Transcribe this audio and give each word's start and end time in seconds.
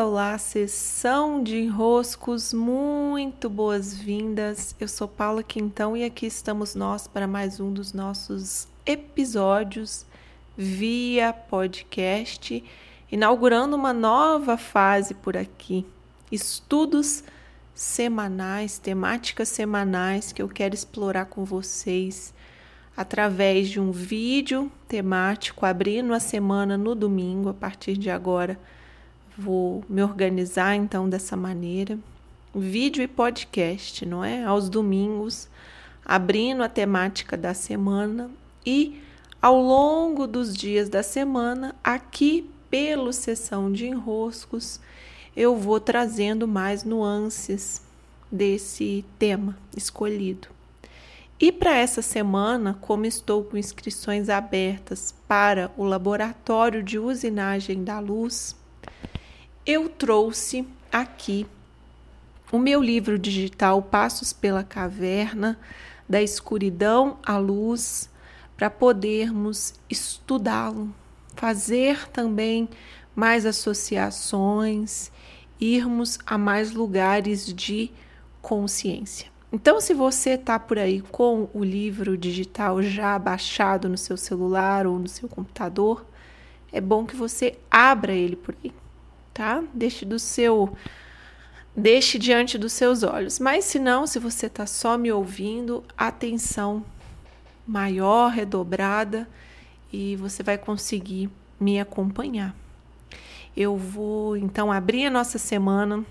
Olá, 0.00 0.08
olá, 0.08 0.38
sessão 0.38 1.42
de 1.42 1.58
enroscos, 1.58 2.54
muito 2.54 3.50
boas-vindas. 3.50 4.74
Eu 4.80 4.88
sou 4.88 5.06
Paula 5.06 5.42
Quintão 5.42 5.94
e 5.94 6.04
aqui 6.04 6.24
estamos 6.24 6.74
nós 6.74 7.06
para 7.06 7.26
mais 7.26 7.60
um 7.60 7.70
dos 7.70 7.92
nossos 7.92 8.66
episódios 8.86 10.06
via 10.56 11.34
podcast, 11.34 12.64
inaugurando 13.12 13.76
uma 13.76 13.92
nova 13.92 14.56
fase 14.56 15.12
por 15.12 15.36
aqui. 15.36 15.84
Estudos 16.32 17.22
semanais, 17.74 18.78
temáticas 18.78 19.50
semanais 19.50 20.32
que 20.32 20.40
eu 20.40 20.48
quero 20.48 20.74
explorar 20.74 21.26
com 21.26 21.44
vocês 21.44 22.32
através 22.96 23.68
de 23.68 23.78
um 23.78 23.92
vídeo 23.92 24.72
temático 24.88 25.66
abrindo 25.66 26.14
a 26.14 26.20
semana 26.20 26.78
no 26.78 26.94
domingo 26.94 27.50
a 27.50 27.54
partir 27.54 27.98
de 27.98 28.08
agora 28.08 28.58
Vou 29.38 29.84
me 29.88 30.02
organizar 30.02 30.74
então 30.74 31.08
dessa 31.08 31.36
maneira. 31.36 31.98
Vídeo 32.54 33.02
e 33.02 33.08
podcast, 33.08 34.04
não 34.04 34.24
é? 34.24 34.42
Aos 34.44 34.68
domingos, 34.68 35.48
abrindo 36.04 36.62
a 36.62 36.68
temática 36.68 37.36
da 37.36 37.54
semana 37.54 38.30
e 38.66 39.00
ao 39.40 39.60
longo 39.60 40.26
dos 40.26 40.54
dias 40.54 40.88
da 40.88 41.02
semana, 41.02 41.74
aqui 41.82 42.50
pelo 42.68 43.12
sessão 43.12 43.72
de 43.72 43.86
enroscos, 43.86 44.80
eu 45.36 45.56
vou 45.56 45.80
trazendo 45.80 46.46
mais 46.46 46.84
nuances 46.84 47.82
desse 48.30 49.04
tema 49.18 49.56
escolhido. 49.76 50.48
E 51.38 51.50
para 51.50 51.74
essa 51.76 52.02
semana, 52.02 52.76
como 52.80 53.06
estou 53.06 53.44
com 53.44 53.56
inscrições 53.56 54.28
abertas 54.28 55.14
para 55.26 55.72
o 55.76 55.84
laboratório 55.84 56.82
de 56.82 56.98
usinagem 56.98 57.82
da 57.82 57.98
luz, 57.98 58.54
eu 59.66 59.88
trouxe 59.88 60.66
aqui 60.90 61.46
o 62.50 62.58
meu 62.58 62.82
livro 62.82 63.18
digital 63.18 63.82
Passos 63.82 64.32
pela 64.32 64.64
Caverna, 64.64 65.58
da 66.08 66.20
escuridão 66.20 67.18
à 67.24 67.36
luz, 67.36 68.10
para 68.56 68.70
podermos 68.70 69.74
estudá-lo, 69.88 70.92
fazer 71.36 72.08
também 72.08 72.68
mais 73.14 73.46
associações, 73.46 75.12
irmos 75.60 76.18
a 76.26 76.36
mais 76.36 76.72
lugares 76.72 77.52
de 77.52 77.90
consciência. 78.42 79.28
Então, 79.52 79.80
se 79.80 79.92
você 79.92 80.30
está 80.30 80.58
por 80.58 80.78
aí 80.78 81.00
com 81.00 81.48
o 81.52 81.62
livro 81.62 82.16
digital 82.16 82.82
já 82.82 83.18
baixado 83.18 83.88
no 83.88 83.98
seu 83.98 84.16
celular 84.16 84.86
ou 84.86 84.98
no 84.98 85.08
seu 85.08 85.28
computador, 85.28 86.06
é 86.72 86.80
bom 86.80 87.04
que 87.04 87.14
você 87.14 87.58
abra 87.70 88.12
ele 88.12 88.36
por 88.36 88.56
aí 88.64 88.72
tá? 89.32 89.62
Deixe 89.72 90.04
do 90.04 90.18
seu 90.18 90.76
deixe 91.74 92.18
diante 92.18 92.58
dos 92.58 92.72
seus 92.72 93.02
olhos. 93.02 93.38
Mas 93.38 93.64
se 93.64 93.78
não, 93.78 94.06
se 94.06 94.18
você 94.18 94.46
está 94.46 94.66
só 94.66 94.98
me 94.98 95.10
ouvindo, 95.10 95.84
atenção 95.96 96.84
maior, 97.66 98.30
redobrada, 98.30 99.28
e 99.92 100.16
você 100.16 100.42
vai 100.42 100.58
conseguir 100.58 101.30
me 101.58 101.80
acompanhar. 101.80 102.54
Eu 103.56 103.76
vou 103.76 104.36
então 104.36 104.70
abrir 104.70 105.06
a 105.06 105.10
nossa 105.10 105.38
semana 105.38 106.04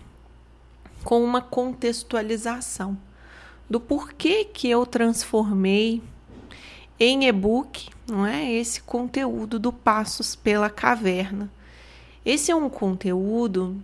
com 1.03 1.23
uma 1.23 1.41
contextualização 1.41 2.97
do 3.69 3.79
porquê 3.79 4.43
que 4.43 4.69
eu 4.69 4.85
transformei 4.85 6.01
em 6.99 7.25
e-book, 7.27 7.89
não 8.07 8.25
é, 8.25 8.51
esse 8.51 8.81
conteúdo 8.81 9.57
do 9.57 9.71
Passos 9.71 10.35
pela 10.35 10.69
Caverna 10.69 11.49
esse 12.25 12.51
é 12.51 12.55
um 12.55 12.69
conteúdo 12.69 13.81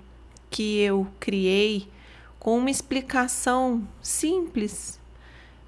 que 0.50 0.80
eu 0.80 1.08
criei 1.19 1.88
com 2.39 2.58
uma 2.58 2.69
explicação 2.69 3.88
simples, 4.02 5.00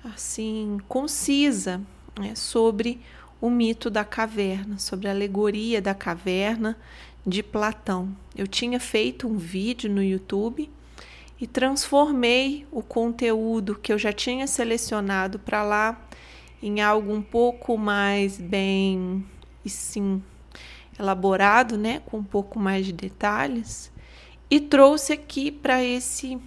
assim, 0.03 0.77
concisa, 0.87 1.81
né, 2.19 2.35
sobre 2.35 3.01
o 3.41 3.49
mito 3.49 3.89
da 3.89 4.03
caverna, 4.03 4.77
sobre 4.77 5.07
a 5.07 5.11
alegoria 5.11 5.81
da 5.81 5.93
caverna 5.93 6.77
de 7.25 7.43
Platão. 7.43 8.15
Eu 8.35 8.47
tinha 8.47 8.79
feito 8.79 9.27
um 9.27 9.37
vídeo 9.37 9.89
no 9.89 10.03
YouTube 10.03 10.69
e 11.39 11.45
transformei 11.45 12.65
o 12.71 12.81
conteúdo 12.81 13.75
que 13.75 13.91
eu 13.91 13.97
já 13.97 14.11
tinha 14.11 14.47
selecionado 14.47 15.37
para 15.37 15.63
lá 15.63 16.01
em 16.61 16.81
algo 16.81 17.13
um 17.13 17.21
pouco 17.21 17.77
mais 17.77 18.39
bem, 18.39 19.23
sim, 19.65 20.21
elaborado, 20.99 21.77
né, 21.77 22.01
com 22.05 22.17
um 22.17 22.23
pouco 22.23 22.59
mais 22.59 22.85
de 22.85 22.93
detalhes, 22.93 23.91
e 24.49 24.59
trouxe 24.59 25.13
aqui 25.13 25.51
para 25.51 25.83
esse 25.83 26.39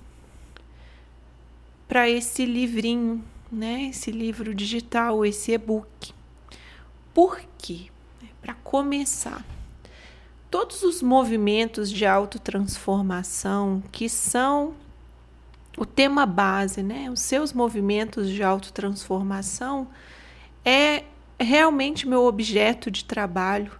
para 1.86 2.08
esse 2.08 2.46
livrinho, 2.46 3.22
né, 3.50 3.88
esse 3.90 4.12
livro 4.12 4.54
digital, 4.54 5.26
esse 5.26 5.50
e-book. 5.50 6.14
Por 7.12 7.40
quê? 7.58 7.86
Para 8.40 8.54
começar, 8.54 9.44
todos 10.48 10.84
os 10.84 11.02
movimentos 11.02 11.90
de 11.90 12.06
autotransformação 12.06 13.82
que 13.90 14.08
são 14.08 14.74
o 15.76 15.84
tema 15.84 16.26
base, 16.26 16.82
né? 16.82 17.10
Os 17.10 17.20
seus 17.20 17.52
movimentos 17.52 18.28
de 18.28 18.42
autotransformação 18.42 19.88
é 20.64 21.04
realmente 21.38 22.06
meu 22.06 22.24
objeto 22.24 22.90
de 22.90 23.04
trabalho 23.04 23.72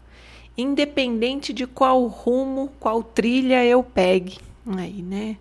independente 0.56 1.52
de 1.52 1.66
qual 1.66 2.06
rumo, 2.06 2.70
qual 2.78 3.02
trilha 3.02 3.64
eu 3.64 3.82
pegue. 3.82 4.38
Aí, 4.66 5.02
né? 5.02 5.36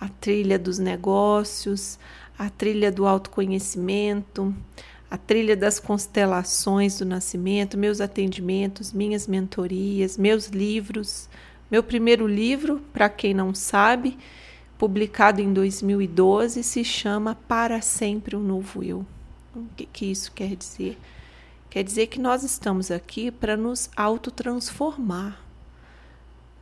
A 0.00 0.08
trilha 0.08 0.58
dos 0.58 0.78
negócios, 0.78 1.98
a 2.38 2.48
trilha 2.48 2.90
do 2.90 3.06
autoconhecimento, 3.06 4.54
a 5.10 5.18
trilha 5.18 5.56
das 5.56 5.80
constelações 5.80 6.98
do 6.98 7.04
nascimento, 7.04 7.76
meus 7.76 8.00
atendimentos, 8.00 8.92
minhas 8.92 9.26
mentorias, 9.26 10.16
meus 10.16 10.46
livros. 10.46 11.28
Meu 11.70 11.82
primeiro 11.82 12.26
livro, 12.26 12.80
para 12.92 13.08
quem 13.08 13.34
não 13.34 13.54
sabe, 13.54 14.16
publicado 14.78 15.40
em 15.40 15.52
2012, 15.52 16.62
se 16.62 16.84
chama 16.84 17.36
Para 17.46 17.80
Sempre 17.80 18.36
um 18.36 18.40
Novo 18.40 18.82
Eu. 18.82 19.04
O 19.54 19.64
que, 19.76 19.84
que 19.84 20.06
isso 20.06 20.32
quer 20.32 20.54
dizer? 20.54 20.96
Quer 21.70 21.84
dizer 21.84 22.08
que 22.08 22.18
nós 22.18 22.42
estamos 22.42 22.90
aqui 22.90 23.30
para 23.30 23.56
nos 23.56 23.88
autotransformar. 23.96 25.40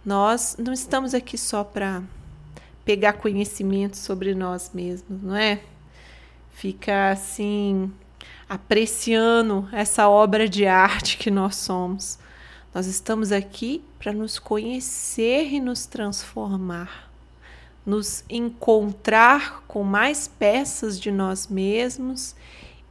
Nós 0.04 0.54
não 0.58 0.70
estamos 0.70 1.14
aqui 1.14 1.38
só 1.38 1.64
para 1.64 2.02
pegar 2.84 3.14
conhecimento 3.14 3.96
sobre 3.96 4.34
nós 4.34 4.70
mesmos, 4.74 5.22
não 5.22 5.34
é? 5.34 5.62
Ficar 6.52 7.12
assim 7.12 7.90
apreciando 8.46 9.66
essa 9.72 10.06
obra 10.10 10.46
de 10.46 10.66
arte 10.66 11.16
que 11.16 11.30
nós 11.30 11.56
somos. 11.56 12.18
Nós 12.74 12.86
estamos 12.86 13.32
aqui 13.32 13.82
para 13.98 14.12
nos 14.12 14.38
conhecer 14.38 15.54
e 15.54 15.58
nos 15.58 15.86
transformar, 15.86 17.10
nos 17.84 18.24
encontrar 18.28 19.62
com 19.66 19.82
mais 19.82 20.28
peças 20.28 21.00
de 21.00 21.10
nós 21.10 21.46
mesmos 21.46 22.36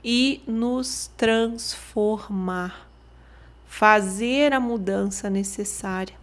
e 0.10 0.42
nos 0.48 1.12
transformar, 1.18 2.90
fazer 3.66 4.54
a 4.54 4.60
mudança 4.60 5.30
necessária 5.30 6.16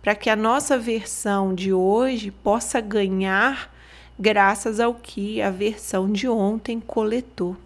para 0.00 0.14
que 0.14 0.30
a 0.30 0.36
nossa 0.36 0.78
versão 0.78 1.52
de 1.52 1.72
hoje 1.72 2.30
possa 2.30 2.80
ganhar 2.80 3.74
graças 4.16 4.78
ao 4.78 4.94
que 4.94 5.42
a 5.42 5.50
versão 5.50 6.12
de 6.12 6.28
ontem 6.28 6.78
coletou. 6.78 7.56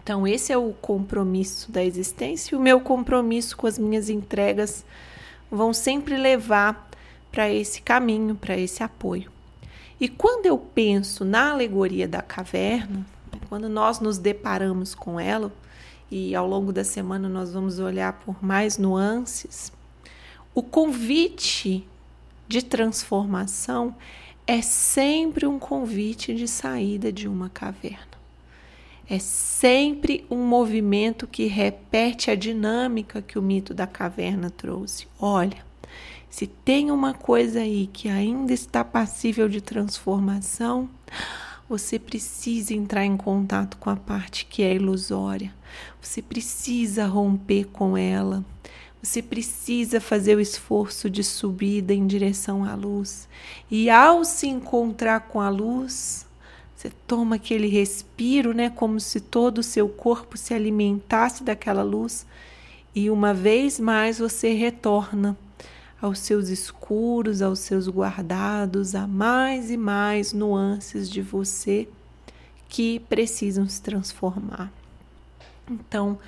Então, 0.00 0.24
esse 0.24 0.52
é 0.52 0.56
o 0.56 0.74
compromisso 0.74 1.72
da 1.72 1.84
existência 1.84 2.54
e 2.54 2.56
o 2.56 2.62
meu 2.62 2.80
compromisso 2.80 3.56
com 3.56 3.66
as 3.66 3.80
minhas 3.80 4.08
entregas 4.08 4.84
vão 5.50 5.72
sempre 5.72 6.16
levar 6.16 6.88
para 7.32 7.50
esse 7.50 7.82
caminho, 7.82 8.36
para 8.36 8.56
esse 8.56 8.80
apoio. 8.80 9.28
E 10.00 10.08
quando 10.08 10.46
eu 10.46 10.56
penso 10.56 11.24
na 11.24 11.50
alegoria 11.50 12.06
da 12.06 12.22
caverna, 12.22 13.04
quando 13.50 13.68
nós 13.68 13.98
nos 13.98 14.16
deparamos 14.16 14.94
com 14.94 15.18
ela, 15.18 15.52
e 16.08 16.36
ao 16.36 16.46
longo 16.46 16.72
da 16.72 16.84
semana 16.84 17.28
nós 17.28 17.52
vamos 17.52 17.80
olhar 17.80 18.12
por 18.24 18.40
mais 18.40 18.78
nuances, 18.78 19.72
o 20.54 20.62
convite 20.62 21.84
de 22.46 22.62
transformação 22.62 23.96
é 24.46 24.62
sempre 24.62 25.48
um 25.48 25.58
convite 25.58 26.32
de 26.32 26.46
saída 26.46 27.12
de 27.12 27.26
uma 27.26 27.48
caverna. 27.48 28.20
É 29.08 29.18
sempre 29.18 30.24
um 30.30 30.46
movimento 30.46 31.26
que 31.26 31.46
repete 31.46 32.30
a 32.30 32.36
dinâmica 32.36 33.20
que 33.20 33.36
o 33.36 33.42
mito 33.42 33.74
da 33.74 33.86
caverna 33.86 34.48
trouxe. 34.48 35.08
Olha, 35.18 35.64
se 36.28 36.46
tem 36.46 36.92
uma 36.92 37.14
coisa 37.14 37.62
aí 37.62 37.88
que 37.92 38.08
ainda 38.08 38.52
está 38.52 38.84
passível 38.84 39.48
de 39.48 39.60
transformação, 39.60 40.88
você 41.70 42.00
precisa 42.00 42.74
entrar 42.74 43.04
em 43.04 43.16
contato 43.16 43.76
com 43.76 43.90
a 43.90 43.94
parte 43.94 44.44
que 44.44 44.60
é 44.60 44.74
ilusória. 44.74 45.54
Você 46.02 46.20
precisa 46.20 47.06
romper 47.06 47.66
com 47.66 47.96
ela. 47.96 48.44
Você 49.00 49.22
precisa 49.22 50.00
fazer 50.00 50.36
o 50.36 50.40
esforço 50.40 51.08
de 51.08 51.22
subida 51.22 51.94
em 51.94 52.08
direção 52.08 52.64
à 52.64 52.74
luz. 52.74 53.28
E 53.70 53.88
ao 53.88 54.24
se 54.24 54.48
encontrar 54.48 55.28
com 55.28 55.40
a 55.40 55.48
luz, 55.48 56.26
você 56.74 56.90
toma 57.06 57.36
aquele 57.36 57.68
respiro, 57.68 58.52
né, 58.52 58.68
como 58.68 58.98
se 58.98 59.20
todo 59.20 59.58
o 59.58 59.62
seu 59.62 59.88
corpo 59.88 60.36
se 60.36 60.52
alimentasse 60.52 61.44
daquela 61.44 61.84
luz, 61.84 62.26
e 62.92 63.08
uma 63.08 63.32
vez 63.32 63.78
mais 63.78 64.18
você 64.18 64.54
retorna 64.54 65.38
aos 66.00 66.18
seus 66.18 66.48
escuros, 66.48 67.42
aos 67.42 67.58
seus 67.58 67.88
guardados, 67.88 68.94
a 68.94 69.06
mais 69.06 69.70
e 69.70 69.76
mais 69.76 70.32
nuances 70.32 71.08
de 71.10 71.20
você 71.20 71.88
que 72.68 73.00
precisam 73.00 73.68
se 73.68 73.82
transformar. 73.82 74.72
Então, 75.68 76.18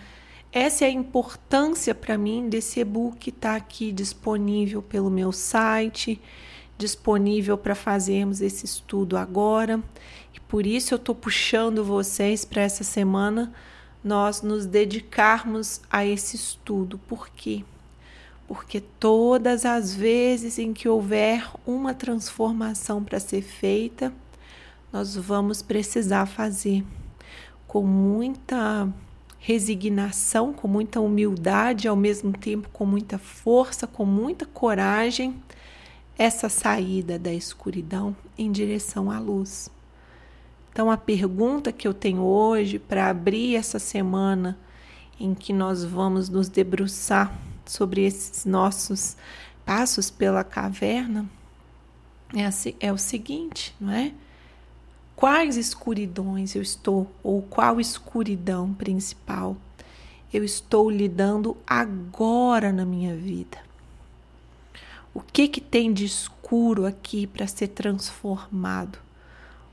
essa 0.52 0.84
é 0.84 0.88
a 0.88 0.92
importância 0.92 1.94
para 1.94 2.19
mim 2.19 2.48
desse 2.48 2.80
e-book 2.80 3.16
que 3.16 3.30
está 3.30 3.56
aqui 3.56 3.90
disponível 3.90 4.82
pelo 4.82 5.10
meu 5.10 5.32
site, 5.32 6.20
disponível 6.76 7.56
para 7.56 7.74
fazermos 7.74 8.40
esse 8.40 8.66
estudo 8.66 9.16
agora. 9.16 9.80
E 10.34 10.40
por 10.40 10.66
isso 10.66 10.92
eu 10.92 10.96
estou 10.96 11.14
puxando 11.14 11.82
vocês 11.84 12.44
para 12.44 12.62
essa 12.62 12.84
semana 12.84 13.52
nós 14.04 14.42
nos 14.42 14.66
dedicarmos 14.66 15.80
a 15.90 16.04
esse 16.04 16.36
estudo. 16.36 16.98
Por 16.98 17.28
quê? 17.30 17.64
Porque 18.52 18.82
todas 18.82 19.64
as 19.64 19.94
vezes 19.94 20.58
em 20.58 20.75
que 20.75 20.87
houver 20.87 21.50
uma 21.66 21.94
transformação 21.94 23.02
para 23.02 23.19
ser 23.19 23.40
feita, 23.40 24.12
nós 24.93 25.16
vamos 25.16 25.62
precisar 25.62 26.26
fazer 26.26 26.84
com 27.66 27.82
muita 27.82 28.93
resignação, 29.38 30.52
com 30.52 30.69
muita 30.69 31.00
humildade, 31.00 31.88
ao 31.88 31.96
mesmo 31.96 32.31
tempo 32.31 32.69
com 32.75 32.84
muita 32.84 33.16
força, 33.16 33.87
com 33.87 34.04
muita 34.04 34.44
coragem, 34.44 35.43
essa 36.19 36.50
saída 36.50 37.19
da 37.19 37.32
escuridão 37.32 38.14
em 38.37 38.52
direção 38.52 39.10
à 39.10 39.19
luz. 39.19 39.70
Então, 40.70 40.90
a 40.90 40.98
pergunta 40.98 41.72
que 41.72 41.88
eu 41.88 41.94
tenho 41.94 42.20
hoje 42.20 42.78
para 42.78 43.08
abrir 43.08 43.56
essa 43.56 43.78
semana 43.78 44.58
em 45.19 45.32
que 45.32 45.55
nós 45.55 45.82
vamos 45.82 46.28
nos 46.28 46.50
debruçar 46.50 47.34
sobre 47.66 48.04
esses 48.04 48.44
nossos 48.44 49.16
passos 49.64 50.10
pela 50.10 50.42
caverna 50.42 51.28
é, 52.34 52.86
é 52.86 52.92
o 52.92 52.98
seguinte, 52.98 53.74
não 53.80 53.92
é? 53.92 54.12
quais 55.14 55.56
escuridões 55.56 56.56
eu 56.56 56.62
estou, 56.62 57.08
ou 57.22 57.42
qual 57.42 57.80
escuridão 57.80 58.74
principal 58.74 59.56
eu 60.32 60.42
estou 60.42 60.90
lidando 60.90 61.56
agora 61.66 62.72
na 62.72 62.84
minha 62.84 63.14
vida. 63.14 63.58
O 65.14 65.20
que 65.20 65.46
que 65.46 65.60
tem 65.60 65.92
de 65.92 66.06
escuro 66.06 66.86
aqui 66.86 67.26
para 67.26 67.46
ser 67.46 67.68
transformado? 67.68 68.98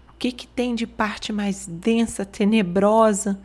O 0.09 0.13
que 0.19 0.33
que 0.33 0.45
tem 0.45 0.75
de 0.75 0.85
parte 0.85 1.31
mais 1.31 1.65
densa, 1.65 2.25
tenebrosa 2.25 3.39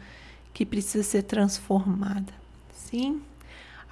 que 0.52 0.66
precisa 0.66 1.04
ser 1.04 1.22
transformada? 1.22 2.34
Sim? 2.74 3.22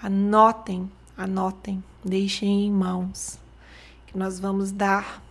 Anotem, 0.02 0.90
anotem, 1.16 1.80
deixem 2.04 2.66
em 2.66 2.72
mãos 2.72 3.38
que 4.04 4.18
nós 4.18 4.40
vamos 4.40 4.72
dar 4.72 5.22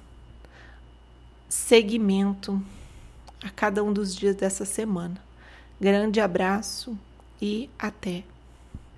seguimento 1.50 2.64
a 3.44 3.50
cada 3.50 3.84
um 3.84 3.92
dos 3.92 4.16
dias 4.16 4.34
dessa 4.34 4.64
semana. 4.64 5.22
Grande 5.78 6.22
abraço 6.22 6.98
e 7.42 7.70
até! 7.78 8.31